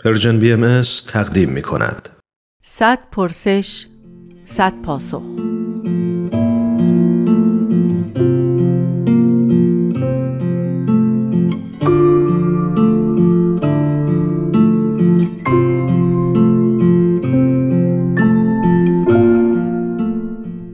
پرژن 0.00 0.38
بی 0.38 0.52
ام 0.52 0.82
تقدیم 1.08 1.50
می 1.50 1.62
کند. 1.62 2.08
صد 2.62 2.98
پرسش 3.12 3.86
صد 4.44 4.82
پاسخ 4.82 5.22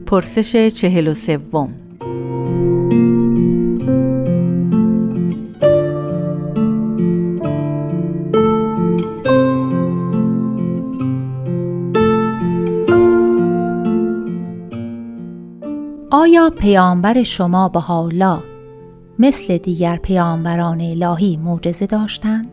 پرسش 0.05 0.67
چهل 0.67 1.07
و 1.07 1.13
سوم 1.13 1.80
آیا 16.13 16.49
پیامبر 16.49 17.23
شما 17.23 17.69
به 17.69 17.79
حالا 17.79 18.43
مثل 19.19 19.57
دیگر 19.57 19.95
پیامبران 19.95 20.81
الهی 20.81 21.37
معجزه 21.37 21.85
داشتند؟ 21.85 22.47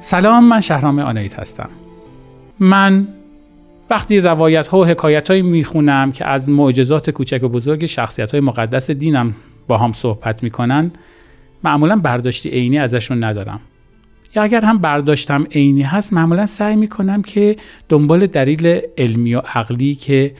سلام 0.00 0.44
من 0.44 0.60
شهرام 0.60 0.98
آنایت 0.98 1.38
هستم 1.38 1.70
من 2.60 3.08
وقتی 3.90 4.20
روایت 4.20 4.66
ها 4.66 4.78
و 4.78 4.84
حکایت 4.84 5.30
هایی 5.30 5.42
می‌خونم 5.42 6.12
که 6.12 6.28
از 6.28 6.50
معجزات 6.50 7.10
کوچک 7.10 7.42
و 7.42 7.48
بزرگ 7.48 7.86
شخصیت 7.86 8.30
های 8.30 8.40
مقدس 8.40 8.90
دینم 8.90 9.34
با 9.68 9.78
هم 9.78 9.92
صحبت 9.92 10.42
می‌کنن 10.42 10.90
معمولا 11.64 11.96
برداشتی 11.96 12.48
عینی 12.48 12.78
ازشون 12.78 13.24
ندارم. 13.24 13.60
یا 14.36 14.42
اگر 14.42 14.64
هم 14.64 14.78
برداشتم 14.78 15.46
عینی 15.50 15.82
هست 15.82 16.12
معمولا 16.12 16.46
سعی 16.46 16.76
می‌کنم 16.76 17.22
که 17.22 17.56
دنبال 17.88 18.26
دلیل 18.26 18.80
علمی 18.98 19.34
و 19.34 19.38
عقلی 19.38 19.94
که 19.94 20.34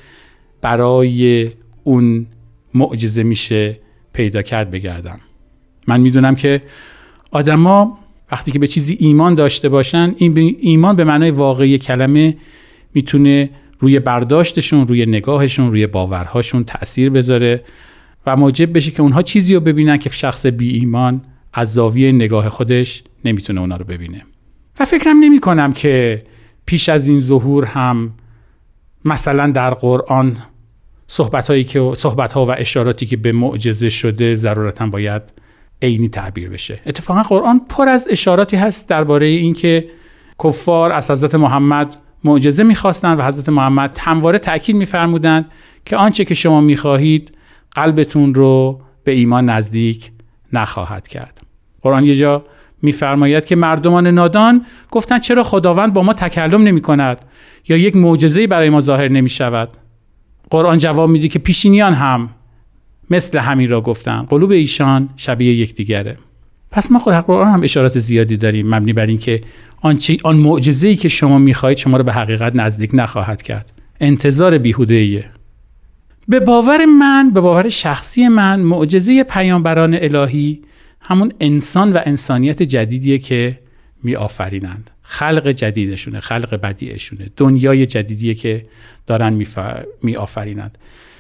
برای 0.61 1.49
اون 1.85 2.27
معجزه 2.75 3.23
میشه 3.23 3.79
پیدا 4.13 4.43
کرد 4.43 4.71
بگردم. 4.71 5.21
من 5.87 6.01
می‌دونم 6.01 6.35
که 6.35 6.63
آدما 7.31 7.99
وقتی 8.33 8.51
که 8.51 8.59
به 8.59 8.67
چیزی 8.67 8.97
ایمان 9.01 9.35
داشته 9.35 9.69
باشن 9.69 10.15
این 10.17 10.57
ایمان 10.61 10.97
به 10.97 11.05
معنای 11.05 11.31
واقعی 11.31 11.79
کلمه 11.79 12.37
می‌تونه 12.95 13.51
روی 13.79 14.01
برداشتشون 14.01 14.89
روی 14.89 15.07
نگاهشون 15.07 15.71
روی 15.71 15.87
باورهاشون 15.87 16.65
تاثیر 16.65 17.11
بذاره 17.11 17.65
و 18.27 18.37
موجب 18.37 18.77
بشه 18.77 18.91
که 18.91 19.03
اونها 19.03 19.23
چیزی 19.23 19.55
رو 19.55 19.61
ببینن 19.61 19.99
که 19.99 20.11
شخص 20.11 20.47
بی 20.47 20.71
ایمان 20.71 21.23
از 21.53 21.73
زاویه 21.73 22.13
نگاه 22.13 22.49
خودش 22.49 23.03
نمی‌تونه 23.25 23.61
اونا 23.61 23.77
رو 23.77 23.85
ببینه. 23.85 24.25
و 24.81 24.85
فکرم 24.85 25.17
نمی 25.21 25.41
کنم 25.41 25.73
که 25.73 26.23
پیش 26.67 26.89
از 26.89 27.09
این 27.09 27.21
ظهور 27.21 27.65
هم 27.65 28.13
مثلا 29.05 29.51
در 29.51 29.71
قرآن 29.71 30.37
صحبت 31.07 31.49
هایی 31.49 31.65
که 31.65 31.93
صحبت 31.97 32.33
ها 32.33 32.47
و 32.47 32.51
اشاراتی 32.59 33.07
که 33.07 33.17
به 33.17 33.33
معجزه 33.33 33.89
شده 33.89 34.35
ضرورتا 34.35 34.87
باید 34.87 35.23
عینی 35.83 36.09
تعبیر 36.09 36.49
بشه. 36.49 36.81
اتفاقا 36.87 37.23
قرآن 37.23 37.61
پر 37.69 37.89
از 37.89 38.09
اشاراتی 38.11 38.57
هست 38.57 38.89
درباره 38.89 39.27
اینکه 39.27 39.89
کفار 40.45 40.93
از 40.93 41.11
حضرت 41.11 41.35
محمد 41.35 41.97
معجزه 42.25 42.63
می‌خواستند 42.63 43.19
و 43.19 43.23
حضرت 43.23 43.49
محمد 43.49 43.99
همواره 44.01 44.39
تاکید 44.39 44.77
میفرمودند 44.77 45.51
که 45.85 45.97
آنچه 45.97 46.25
که 46.25 46.35
شما 46.35 46.61
می‌خواهید 46.61 47.33
قلبتون 47.71 48.35
رو 48.35 48.81
به 49.05 49.13
ایمان 49.13 49.51
نزدیک 49.51 50.11
نخواهد 50.53 51.09
کرد. 51.09 51.41
قرآن 51.81 52.05
یه 52.05 52.15
جا 52.15 52.45
میفرماید 52.83 53.45
که 53.45 53.57
مردمان 53.57 54.07
نادان 54.07 54.67
گفتند 54.91 55.21
چرا 55.21 55.43
خداوند 55.43 55.93
با 55.93 56.03
ما 56.03 56.13
تکلم 56.13 56.63
نمی 56.63 56.81
کند 56.81 57.21
یا 57.69 57.77
یک 57.77 57.97
معجزه 57.97 58.47
برای 58.47 58.71
ما 58.71 58.81
ظاهر 58.81 59.09
نمی 59.09 59.29
شود 59.29 59.69
قرآن 60.51 60.79
جواب 60.79 61.11
میده 61.11 61.29
که 61.29 61.39
پیشینیان 61.39 61.95
هم 61.95 62.31
مثل 63.11 63.39
همین 63.39 63.69
را 63.69 63.81
گفتن 63.81 64.23
قلوب 64.23 64.51
ایشان 64.51 65.09
شبیه 65.17 65.55
یکدیگره. 65.55 66.19
پس 66.73 66.91
ما 66.91 66.99
خود 66.99 67.15
قرآن 67.15 67.51
هم 67.51 67.63
اشارات 67.63 67.99
زیادی 67.99 68.37
داریم 68.37 68.75
مبنی 68.75 68.93
بر 68.93 69.07
اینکه 69.07 69.41
آن 69.81 69.99
آن 70.25 70.37
معجزه‌ای 70.37 70.97
که 70.97 71.09
شما 71.09 71.39
می‌خواهید 71.39 71.79
شما 71.79 71.97
رو 71.97 72.05
به 72.05 72.13
حقیقت 72.13 72.57
نزدیک 72.57 72.91
نخواهد 72.95 73.43
کرد. 73.43 73.73
انتظار 74.01 74.59
بیهوده 74.59 74.95
ایه. 74.95 75.25
به 76.29 76.41
باور 76.41 76.85
من 76.85 77.31
به 77.31 77.41
باور 77.41 77.69
شخصی 77.69 78.29
من 78.29 78.61
معجزه 78.61 79.25
پیامبران 79.25 79.95
الهی 80.01 80.63
همون 81.01 81.33
انسان 81.41 81.93
و 81.93 82.01
انسانیت 82.05 82.63
جدیدیه 82.63 83.19
که 83.19 83.59
می 84.03 84.17
آفرینند 84.17 84.91
خلق 85.03 85.49
جدیدشونه 85.49 86.21
خلق 86.21 86.61
بدیعشونه. 86.61 87.31
دنیای 87.37 87.87
جدیدیه 87.87 88.35
که 88.35 88.67
دارن 89.07 89.45
می 90.03 90.17
آفرینند 90.17 90.79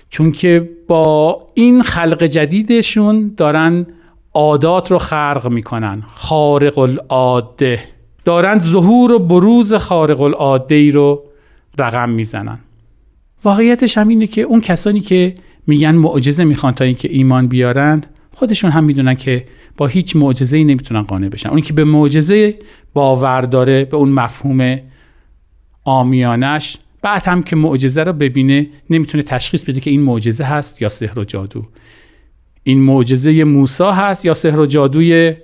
چون 0.09 0.33
که 0.33 0.71
با 0.89 1.47
این 1.55 1.83
خلق 1.83 2.25
جدیدشون 2.25 3.35
دارن 3.37 3.87
عادات 4.35 4.91
رو 4.91 4.99
خرق 4.99 5.49
می‌کنن. 5.49 6.03
خارق 6.15 6.79
العاده 6.79 7.83
دارند 8.25 8.63
ظهور 8.63 9.13
و 9.13 9.19
بروز 9.19 9.75
خارق 9.75 10.21
العاده 10.21 10.75
ای 10.75 10.91
رو 10.91 11.25
رقم 11.79 12.11
می‌زنن. 12.11 12.59
واقعیتش 13.45 13.99
هم 13.99 14.09
اینه 14.09 14.27
که 14.27 14.43
اون 14.43 14.61
کسانی 14.61 15.01
که 15.01 15.35
میگن 15.67 15.95
معجزه 15.95 16.45
می‌خوان 16.45 16.73
تا 16.73 16.85
اینکه 16.85 17.09
ایمان 17.13 17.47
بیارن 17.47 18.03
خودشون 18.31 18.71
هم 18.71 18.85
می‌دونن 18.85 19.15
که 19.15 19.47
با 19.77 19.87
هیچ 19.87 20.17
معجزه 20.17 20.57
ای 20.57 20.65
نمی‌تونن 20.65 21.03
قانع 21.03 21.29
بشن. 21.29 21.49
اون 21.51 21.61
که 21.61 21.73
به 21.73 21.85
معجزه 21.85 22.59
باور 22.95 23.41
داره 23.41 23.85
به 23.85 23.97
اون 23.97 24.09
مفهوم 24.09 24.79
آمیانش 25.85 26.79
بعد 27.03 27.23
هم 27.25 27.43
که 27.43 27.57
معجزه 27.57 28.03
رو 28.03 28.13
ببینه 28.13 28.67
نمی‌تونه 28.91 29.23
تشخیص 29.23 29.65
بده 29.65 29.81
که 29.81 29.91
این 29.91 30.03
معجزه 30.03 30.45
هست 30.45 30.83
یا 30.83 30.89
سحر 30.89 31.19
و 31.19 31.25
جادو. 31.25 31.63
این 32.65 32.81
معجزه 32.81 33.45
موسی 33.45 33.85
هست 33.85 34.25
یا 34.25 34.35
سحر 34.35 34.61
و 34.61 34.67
جادوی 34.67 35.35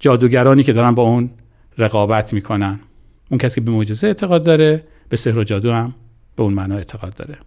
جادوگرانی 0.00 0.62
که 0.62 0.72
دارن 0.72 0.94
با 0.94 1.02
اون 1.02 1.30
رقابت 1.78 2.32
می‌کنن؟ 2.32 2.80
اون 3.30 3.38
کسی 3.38 3.54
که 3.54 3.60
به 3.60 3.72
معجزه 3.72 4.06
اعتقاد 4.06 4.44
داره 4.44 4.84
به 5.08 5.16
سحر 5.16 5.38
و 5.38 5.44
جادو 5.44 5.72
هم 5.72 5.94
به 6.36 6.42
اون 6.42 6.54
معنا 6.54 6.76
اعتقاد 6.76 7.14
داره. 7.14 7.38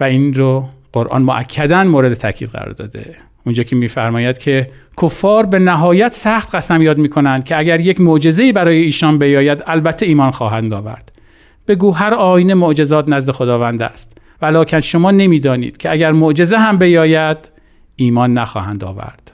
و 0.00 0.04
این 0.04 0.34
رو 0.34 0.68
قرآن 0.92 1.22
معکدا 1.22 1.84
مورد 1.84 2.14
تاکید 2.14 2.48
قرار 2.48 2.72
داده. 2.72 3.14
اونجا 3.46 3.62
که 3.62 3.76
میفرماید 3.76 4.38
که 4.38 4.70
کفار 5.02 5.46
به 5.46 5.58
نهایت 5.58 6.12
سخت 6.12 6.54
قسم 6.54 6.82
یاد 6.82 6.98
می‌کنند 6.98 7.44
که 7.44 7.58
اگر 7.58 7.80
یک 7.80 8.00
معجزه‌ای 8.00 8.52
برای 8.52 8.76
ایشان 8.76 9.18
بیاید 9.18 9.62
البته 9.66 10.06
ایمان 10.06 10.30
خواهند 10.30 10.72
آورد. 10.72 11.12
بگو 11.68 11.90
هر 11.90 12.14
آینه 12.14 12.54
معجزات 12.54 13.08
نزد 13.08 13.30
خداوند 13.30 13.82
است. 13.82 14.18
ولکن 14.42 14.80
شما 14.80 15.10
نمی‌دانید 15.10 15.76
که 15.76 15.92
اگر 15.92 16.12
معجزه 16.12 16.56
هم 16.56 16.78
بیاید 16.78 17.53
ایمان 17.96 18.38
نخواهند 18.38 18.84
آورد. 18.84 19.30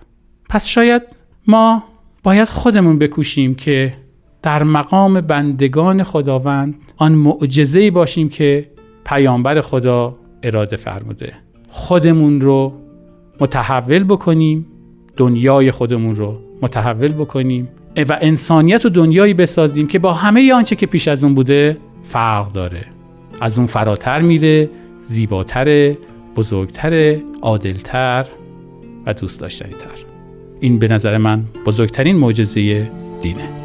پس 0.49 0.67
شاید 0.67 1.03
ما 1.47 1.83
باید 2.23 2.49
خودمون 2.49 2.99
بکوشیم 2.99 3.55
که 3.55 3.95
در 4.43 4.63
مقام 4.63 5.21
بندگان 5.21 6.03
خداوند 6.03 6.75
آن 6.97 7.13
معجزه‌ای 7.13 7.91
باشیم 7.91 8.29
که 8.29 8.71
پیامبر 9.05 9.61
خدا 9.61 10.17
اراده 10.43 10.77
فرموده. 10.77 11.33
خودمون 11.69 12.41
رو 12.41 12.73
متحول 13.41 14.05
بکنیم 14.05 14.67
دنیای 15.17 15.71
خودمون 15.71 16.15
رو 16.15 16.41
متحول 16.63 17.13
بکنیم 17.13 17.69
و 18.09 18.19
انسانیت 18.21 18.87
و 18.87 18.89
دنیایی 18.89 19.35
بسازیم 19.35 19.87
که 19.87 19.99
با 19.99 20.13
همه 20.13 20.55
آنچه 20.55 20.77
که 20.77 20.87
پیش 20.87 21.09
از 21.09 21.25
اون 21.25 21.35
بوده 21.35 21.77
فرق 22.05 22.53
داره. 22.53 22.85
از 23.41 23.59
اون 23.59 23.67
فراتر 23.67 24.21
میره 24.21 24.71
زیباتر 25.03 25.95
بزرگتر 26.37 27.17
عادلتر. 27.43 28.27
و 29.07 29.15
دوست 29.15 29.41
داشتنی 29.41 29.73
تر. 29.73 30.05
این 30.61 30.79
به 30.79 30.89
نظر 30.89 31.17
من 31.17 31.45
بزرگترین 31.67 32.17
معجزه 32.17 32.91
دینه. 33.23 33.60